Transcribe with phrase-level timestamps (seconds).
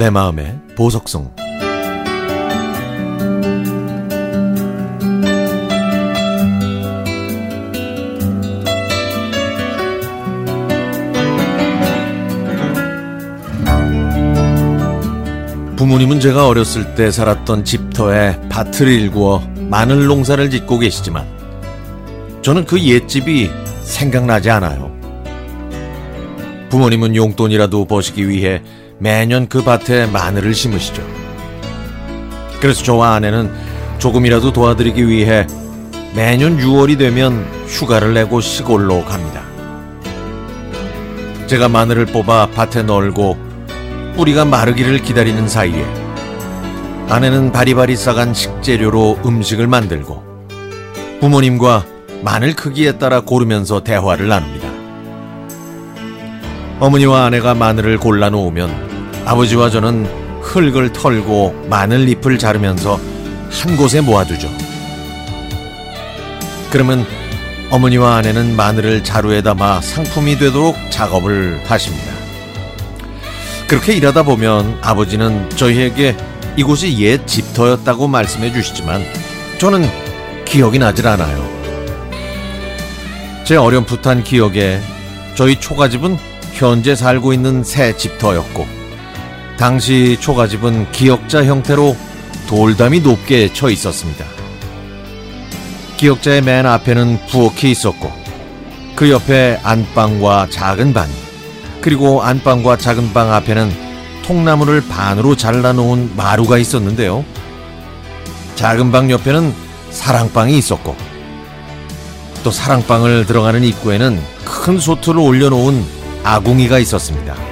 [0.00, 1.30] 내 마음의 보석성
[15.76, 21.26] 부모님은 제가 어렸을 때 살았던 집터에 밭을 일구어 마늘 농사를 짓고 계시지만
[22.40, 23.50] 저는 그 옛집이
[23.82, 24.98] 생각나지 않아요.
[26.70, 28.62] 부모님은 용돈이라도 버시기 위해
[29.02, 31.02] 매년 그 밭에 마늘을 심으시죠.
[32.60, 33.50] 그래서 저와 아내는
[33.98, 35.46] 조금이라도 도와드리기 위해
[36.14, 39.40] 매년 6월이 되면 휴가를 내고 시골로 갑니다.
[41.46, 43.38] 제가 마늘을 뽑아 밭에 널고
[44.16, 45.82] 뿌리가 마르기를 기다리는 사이에
[47.08, 50.22] 아내는 바리바리 싸간 식재료로 음식을 만들고
[51.20, 51.86] 부모님과
[52.22, 54.68] 마늘 크기에 따라 고르면서 대화를 나눕니다.
[56.80, 58.89] 어머니와 아내가 마늘을 골라 놓으면
[59.24, 60.06] 아버지와 저는
[60.42, 62.98] 흙을 털고 마늘 잎을 자르면서
[63.50, 64.48] 한 곳에 모아두죠.
[66.70, 67.06] 그러면
[67.70, 72.12] 어머니와 아내는 마늘을 자루에 담아 상품이 되도록 작업을 하십니다.
[73.68, 76.16] 그렇게 일하다 보면 아버지는 저희에게
[76.56, 79.04] 이곳이 옛 집터였다고 말씀해 주시지만
[79.58, 79.88] 저는
[80.44, 81.48] 기억이 나질 않아요.
[83.44, 84.80] 제 어렴풋한 기억에
[85.36, 86.18] 저희 초가집은
[86.52, 88.79] 현재 살고 있는 새 집터였고
[89.60, 91.94] 당시 초가집은 기역자 형태로
[92.48, 94.24] 돌담이 높게 쳐 있었습니다.
[95.98, 98.10] 기역자의 맨 앞에는 부엌이 있었고
[98.96, 101.06] 그 옆에 안방과 작은 방
[101.82, 103.70] 그리고 안방과 작은 방 앞에는
[104.24, 107.22] 통나무를 반으로 잘라 놓은 마루가 있었는데요.
[108.54, 109.52] 작은 방 옆에는
[109.90, 110.96] 사랑방이 있었고
[112.42, 115.84] 또 사랑방을 들어가는 입구에는 큰 소트를 올려놓은
[116.24, 117.49] 아궁이가 있었습니다.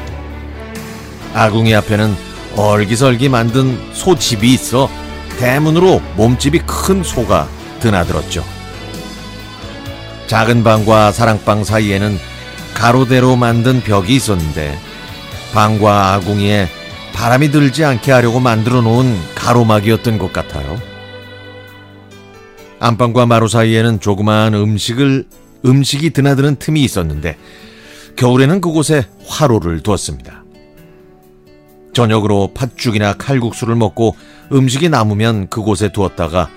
[1.34, 2.14] 아궁이 앞에는
[2.56, 4.90] 얼기설기 만든 소집이 있어
[5.38, 7.48] 대문으로 몸집이 큰 소가
[7.80, 8.44] 드나들었죠.
[10.26, 12.18] 작은 방과 사랑방 사이에는
[12.74, 14.78] 가로대로 만든 벽이 있었는데
[15.52, 16.68] 방과 아궁이에
[17.12, 20.78] 바람이 들지 않게 하려고 만들어 놓은 가로막이었던 것 같아요.
[22.80, 25.24] 안방과 마루 사이에는 조그마한 음식을
[25.64, 27.36] 음식이 드나드는 틈이 있었는데
[28.16, 30.44] 겨울에는 그곳에 화로를 두었습니다.
[31.98, 34.14] 저녁으로 팥죽이나 칼국수를 먹고
[34.52, 36.48] 음식이 남으면 그곳에 두었다가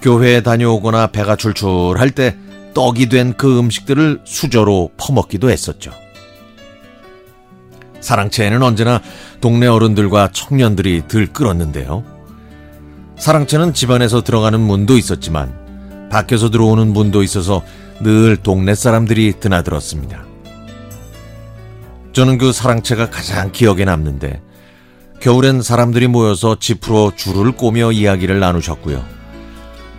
[0.00, 2.36] 교회에 다녀오거나 배가 출출할 때
[2.74, 5.92] 떡이 된 그 음식들을 수저로 퍼먹기도 했었죠.
[8.00, 9.00] 사랑채에는 언제나
[9.40, 12.02] 동네 어른들과 청년들이 들끓었는데요.
[13.16, 17.62] 사랑채는 집안에서 들어가는 문도 있었지만 밖에서 들어오는 문도 있어서
[18.00, 20.24] 늘 동네 사람들이 드나들었습니다.
[22.14, 24.42] 저는 그 사랑채가 가장 기억에 남는데
[25.22, 29.04] 겨울엔 사람들이 모여서 집으로 줄을 꼬며 이야기를 나누셨고요.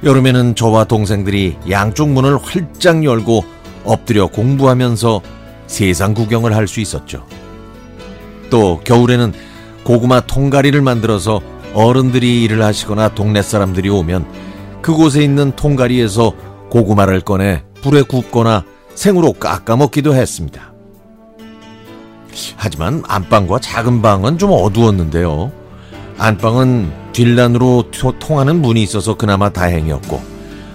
[0.03, 3.45] 여름에는 저와 동생들이 양쪽 문을 활짝 열고
[3.85, 5.21] 엎드려 공부하면서
[5.67, 7.25] 세상 구경을 할 수 있었죠.
[8.49, 9.31] 또 겨울에는
[9.85, 11.39] 고구마 통가리를 만들어서
[11.73, 14.25] 어른들이 일을 하시거나 동네 사람들이 오면
[14.81, 16.33] 그곳에 있는 통가리에서
[16.69, 20.72] 고구마를 꺼내 불에 굽거나 생으로 깎아 먹기도 했습니다.
[22.55, 25.51] 하지만 안방과 작은 방은 좀 어두웠는데요.
[26.17, 30.21] 안방은 뒷란으로 통하는 문이 있어서 그나마 다행이었고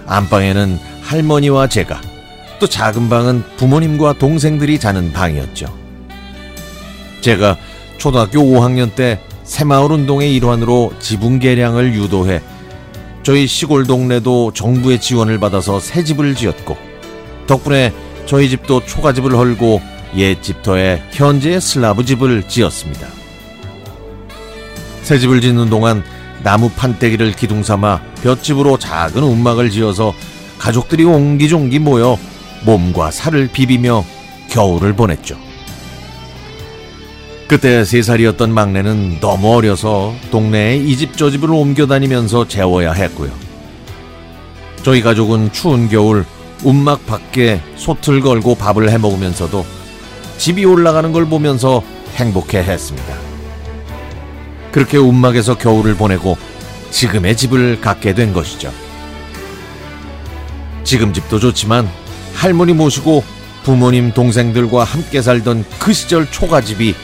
[0.07, 2.01] 안방에는 할머니와 제가
[2.59, 5.73] 또 작은 방은 부모님과 동생들이 자는 방이었죠.
[7.21, 7.57] 제가
[7.97, 12.41] 초등학교 5학년 때 새마을 운동의 일환으로 지붕 개량을 유도해
[13.23, 16.77] 저희 시골 동네도 정부의 지원을 받아서 새 집을 지었고
[17.47, 17.93] 덕분에
[18.25, 19.81] 저희 집도 초가집을 헐고
[20.15, 23.07] 옛 집터에 현재의 슬라브 집을 지었습니다.
[25.03, 26.03] 새 집을 짓는 동안
[26.43, 30.13] 나무 판때기를 기둥 삼아 볏집으로 작은 움막을 지어서
[30.57, 32.17] 가족들이 옹기종기 모여
[32.65, 34.03] 몸과 살을 비비며
[34.49, 35.37] 겨울을 보냈죠.
[37.47, 43.31] 그때 세 살이었던 막내는 너무 어려서 동네에 이 집 저 집을 옮겨 다니면서 재워야 했고요.
[44.83, 46.25] 저희 가족은 추운 겨울
[46.63, 49.65] 움막 밖에 솥을 걸고 밥을 해 먹으면서도
[50.39, 51.83] 집이 올라가는 걸 보면서
[52.15, 53.13] 행복해 했습니다.
[54.71, 56.37] 그렇게 움막에서 겨울을 보내고
[56.91, 58.71] 지금의 집을 갖게 된 것이죠.
[60.85, 61.89] 지금 집도 좋지만
[62.33, 63.23] 할머니 모시고
[63.63, 66.95] 부모님 동생들과 함께 살던 그 시절 초가집이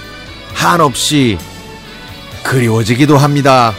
[0.54, 1.38] 한없이
[2.44, 3.74] 그리워지기도 합니다.